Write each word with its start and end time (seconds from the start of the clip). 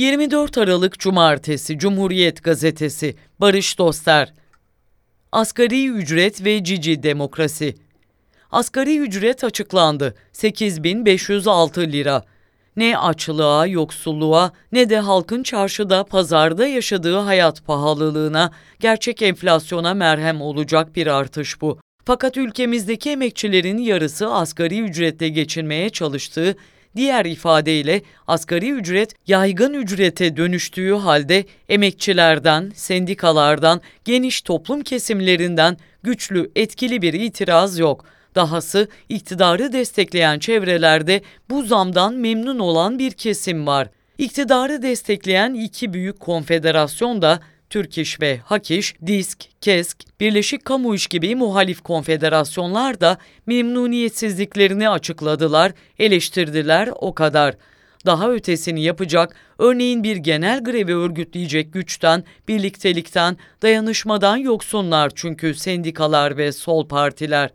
24 0.00 0.58
Aralık 0.58 0.98
Cumartesi 0.98 1.78
Cumhuriyet 1.78 2.42
Gazetesi 2.42 3.14
Barış 3.40 3.78
Doster 3.78 4.32
Asgari 5.32 5.88
ücret 5.88 6.44
ve 6.44 6.64
cici 6.64 7.02
demokrasi 7.02 7.74
Asgari 8.50 8.98
ücret 8.98 9.44
açıklandı. 9.44 10.14
8506 10.32 11.80
lira. 11.80 12.24
Ne 12.76 12.98
açlığa, 12.98 13.66
yoksulluğa 13.66 14.52
ne 14.72 14.90
de 14.90 14.98
halkın 14.98 15.42
çarşıda, 15.42 16.04
pazarda 16.04 16.66
yaşadığı 16.66 17.16
hayat 17.16 17.66
pahalılığına, 17.66 18.50
gerçek 18.78 19.22
enflasyona 19.22 19.94
merhem 19.94 20.40
olacak 20.40 20.96
bir 20.96 21.06
artış 21.06 21.60
bu. 21.60 21.78
Fakat 22.04 22.36
ülkemizdeki 22.36 23.10
emekçilerin 23.10 23.78
yarısı 23.78 24.32
asgari 24.32 24.80
ücretle 24.80 25.28
geçinmeye 25.28 25.90
çalıştığı 25.90 26.56
Diğer 26.96 27.24
ifadeyle 27.24 28.02
asgari 28.26 28.70
ücret 28.70 29.14
yaygın 29.26 29.74
ücrete 29.74 30.36
dönüştüğü 30.36 30.92
halde 30.92 31.44
emekçilerden, 31.68 32.72
sendikalardan, 32.74 33.80
geniş 34.04 34.42
toplum 34.42 34.82
kesimlerinden 34.82 35.76
güçlü, 36.02 36.50
etkili 36.56 37.02
bir 37.02 37.12
itiraz 37.12 37.78
yok. 37.78 38.04
Dahası 38.34 38.88
iktidarı 39.08 39.72
destekleyen 39.72 40.38
çevrelerde 40.38 41.22
bu 41.50 41.62
zamdan 41.62 42.14
memnun 42.14 42.58
olan 42.58 42.98
bir 42.98 43.10
kesim 43.10 43.66
var. 43.66 43.88
İktidarı 44.18 44.82
destekleyen 44.82 45.54
iki 45.54 45.92
büyük 45.92 46.20
konfederasyon 46.20 47.22
da 47.22 47.40
Türk 47.70 47.98
İş 47.98 48.20
ve 48.20 48.38
Hak 48.44 48.70
İş, 48.70 48.94
DİSK, 49.06 49.38
KESK, 49.60 50.20
Birleşik 50.20 50.64
Kamu 50.64 50.94
İş 50.94 51.06
gibi 51.06 51.34
muhalif 51.34 51.80
konfederasyonlar 51.80 53.00
da 53.00 53.18
memnuniyetsizliklerini 53.46 54.88
açıkladılar, 54.88 55.72
eleştirdiler 55.98 56.88
o 56.94 57.14
kadar. 57.14 57.54
Daha 58.06 58.32
ötesini 58.32 58.82
yapacak, 58.82 59.36
örneğin 59.58 60.04
bir 60.04 60.16
genel 60.16 60.64
grevi 60.64 60.94
örgütleyecek 60.94 61.72
güçten, 61.72 62.24
birliktelikten, 62.48 63.36
dayanışmadan 63.62 64.36
yoksunlar 64.36 65.12
çünkü 65.14 65.54
sendikalar 65.54 66.36
ve 66.36 66.52
sol 66.52 66.88
partiler. 66.88 67.50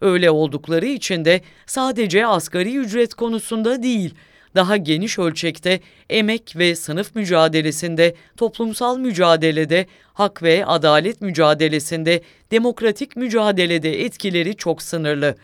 Öyle 0.00 0.30
oldukları 0.30 0.86
için 0.86 1.24
de 1.24 1.40
sadece 1.66 2.26
asgari 2.26 2.76
ücret 2.76 3.14
konusunda 3.14 3.82
değil, 3.82 4.14
daha 4.54 4.76
geniş 4.76 5.18
ölçekte 5.18 5.80
emek 6.10 6.52
ve 6.56 6.76
sınıf 6.76 7.14
mücadelesinde, 7.14 8.14
toplumsal 8.36 8.98
mücadelede, 8.98 9.86
hak 10.12 10.42
ve 10.42 10.66
adalet 10.66 11.20
mücadelesinde, 11.20 12.22
demokratik 12.50 13.16
mücadelede 13.16 14.04
etkileri 14.04 14.56
çok 14.56 14.82
sınırlı. 14.82 15.34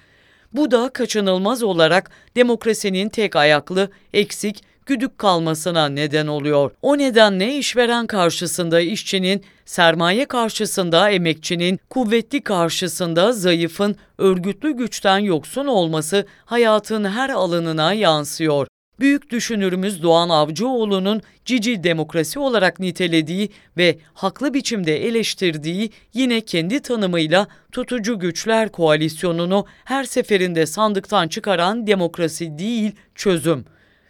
Bu 0.52 0.70
da 0.70 0.88
kaçınılmaz 0.88 1.62
olarak 1.62 2.10
demokrasinin 2.36 3.08
tek 3.08 3.36
ayaklı, 3.36 3.90
eksik, 4.12 4.62
güdük 4.86 5.18
kalmasına 5.18 5.88
neden 5.88 6.26
oluyor. 6.26 6.70
O 6.82 6.98
nedenle 6.98 7.56
işveren 7.56 8.06
karşısında 8.06 8.80
işçinin, 8.80 9.44
sermaye 9.64 10.24
karşısında 10.24 11.10
emekçinin, 11.10 11.80
kuvvetli 11.90 12.40
karşısında 12.40 13.32
zayıfın, 13.32 13.96
örgütlü 14.18 14.76
güçten 14.76 15.18
yoksun 15.18 15.66
olması 15.66 16.26
hayatın 16.44 17.04
her 17.04 17.30
alanına 17.30 17.92
yansıyor 17.92 18.66
büyük 19.00 19.30
düşünürümüz 19.30 20.02
Doğan 20.02 20.28
Avcıoğlu'nun 20.28 21.22
cici 21.44 21.84
demokrasi 21.84 22.38
olarak 22.38 22.80
nitelediği 22.80 23.50
ve 23.76 23.98
haklı 24.14 24.54
biçimde 24.54 25.06
eleştirdiği 25.06 25.90
yine 26.14 26.40
kendi 26.40 26.80
tanımıyla 26.80 27.46
tutucu 27.72 28.18
güçler 28.18 28.72
koalisyonunu 28.72 29.66
her 29.84 30.04
seferinde 30.04 30.66
sandıktan 30.66 31.28
çıkaran 31.28 31.86
demokrasi 31.86 32.58
değil 32.58 32.92
çözüm. 33.14 33.64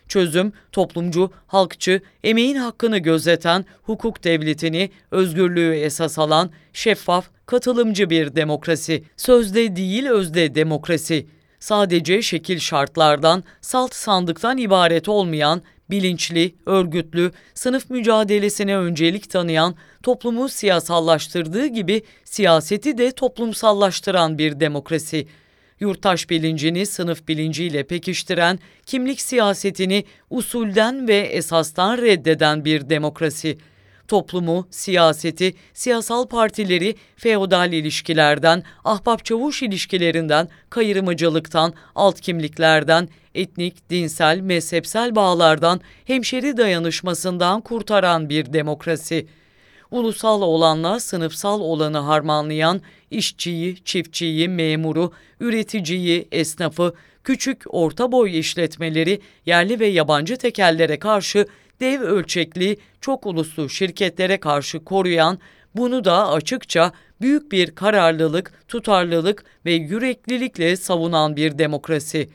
Çözüm, 0.08 0.52
toplumcu, 0.72 1.30
halkçı, 1.46 2.00
emeğin 2.24 2.56
hakkını 2.56 2.98
gözeten, 2.98 3.64
hukuk 3.82 4.24
devletini, 4.24 4.90
özgürlüğü 5.10 5.74
esas 5.74 6.18
alan, 6.18 6.50
şeffaf, 6.72 7.30
katılımcı 7.46 8.10
bir 8.10 8.36
demokrasi. 8.36 9.04
Sözde 9.16 9.76
değil 9.76 10.06
özde 10.06 10.54
demokrasi 10.54 11.26
sadece 11.60 12.22
şekil 12.22 12.58
şartlardan, 12.58 13.44
salt 13.60 13.94
sandıktan 13.94 14.58
ibaret 14.58 15.08
olmayan, 15.08 15.62
bilinçli, 15.90 16.54
örgütlü, 16.66 17.32
sınıf 17.54 17.90
mücadelesine 17.90 18.76
öncelik 18.76 19.30
tanıyan, 19.30 19.74
toplumu 20.02 20.48
siyasallaştırdığı 20.48 21.66
gibi 21.66 22.02
siyaseti 22.24 22.98
de 22.98 23.10
toplumsallaştıran 23.10 24.38
bir 24.38 24.60
demokrasi. 24.60 25.26
Yurttaş 25.80 26.30
bilincini 26.30 26.86
sınıf 26.86 27.28
bilinciyle 27.28 27.82
pekiştiren, 27.82 28.58
kimlik 28.86 29.20
siyasetini 29.20 30.04
usulden 30.30 31.08
ve 31.08 31.16
esastan 31.16 31.98
reddeden 31.98 32.64
bir 32.64 32.90
demokrasi 32.90 33.58
toplumu, 34.08 34.66
siyaseti, 34.70 35.54
siyasal 35.74 36.26
partileri 36.26 36.94
feodal 37.16 37.72
ilişkilerden, 37.72 38.62
ahbap-çavuş 38.84 39.62
ilişkilerinden, 39.62 40.48
kayırmacılıktan, 40.70 41.74
alt 41.94 42.20
kimliklerden, 42.20 43.08
etnik, 43.34 43.90
dinsel, 43.90 44.40
mezhepsel 44.40 45.16
bağlardan, 45.16 45.80
hemşeri 46.04 46.56
dayanışmasından 46.56 47.60
kurtaran 47.60 48.28
bir 48.28 48.52
demokrasi. 48.52 49.26
Ulusal 49.90 50.42
olanla 50.42 51.00
sınıfsal 51.00 51.60
olanı 51.60 51.98
harmanlayan 51.98 52.80
işçiyi, 53.10 53.84
çiftçiyi, 53.84 54.48
memuru, 54.48 55.12
üreticiyi, 55.40 56.28
esnafı, 56.32 56.94
küçük 57.24 57.62
orta 57.66 58.12
boy 58.12 58.38
işletmeleri, 58.38 59.20
yerli 59.46 59.80
ve 59.80 59.86
yabancı 59.86 60.36
tekellere 60.36 60.98
karşı 60.98 61.46
dev 61.80 62.00
ölçekli, 62.00 62.76
çok 63.00 63.26
uluslu 63.26 63.68
şirketlere 63.68 64.40
karşı 64.40 64.84
koruyan, 64.84 65.38
bunu 65.74 66.04
da 66.04 66.30
açıkça 66.30 66.92
büyük 67.20 67.52
bir 67.52 67.70
kararlılık, 67.70 68.52
tutarlılık 68.68 69.44
ve 69.64 69.72
yüreklilikle 69.72 70.76
savunan 70.76 71.36
bir 71.36 71.58
demokrasi. 71.58 72.28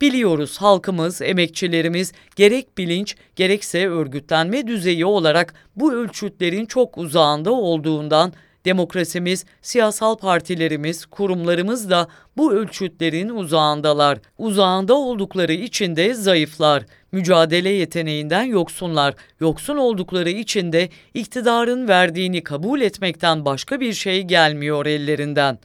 Biliyoruz 0.00 0.58
halkımız, 0.58 1.22
emekçilerimiz 1.22 2.12
gerek 2.36 2.78
bilinç 2.78 3.16
gerekse 3.36 3.88
örgütlenme 3.88 4.66
düzeyi 4.66 5.06
olarak 5.06 5.54
bu 5.76 5.92
ölçütlerin 5.92 6.66
çok 6.66 6.98
uzağında 6.98 7.52
olduğundan 7.52 8.32
Demokrasimiz, 8.64 9.44
siyasal 9.62 10.16
partilerimiz, 10.16 11.06
kurumlarımız 11.06 11.90
da 11.90 12.08
bu 12.36 12.52
ölçütlerin 12.52 13.28
uzağındalar. 13.28 14.18
Uzağında 14.38 14.94
oldukları 14.94 15.52
için 15.52 15.96
de 15.96 16.14
zayıflar. 16.14 16.82
Mücadele 17.12 17.68
yeteneğinden 17.68 18.44
yoksunlar. 18.44 19.14
Yoksun 19.40 19.76
oldukları 19.76 20.30
için 20.30 20.72
de 20.72 20.88
iktidarın 21.14 21.88
verdiğini 21.88 22.42
kabul 22.42 22.80
etmekten 22.80 23.44
başka 23.44 23.80
bir 23.80 23.92
şey 23.92 24.22
gelmiyor 24.22 24.86
ellerinden. 24.86 25.58